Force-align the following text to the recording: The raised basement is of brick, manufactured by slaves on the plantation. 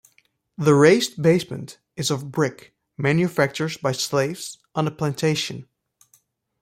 The 0.57 0.73
raised 0.73 1.21
basement 1.21 1.77
is 1.95 2.09
of 2.09 2.31
brick, 2.31 2.73
manufactured 2.97 3.77
by 3.83 3.91
slaves 3.91 4.57
on 4.73 4.85
the 4.85 4.89
plantation. 4.89 5.67